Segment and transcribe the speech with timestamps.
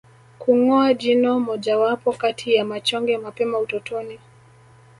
[0.39, 4.19] Kungoa jino mojawapo kati ya machonge mapema utotoni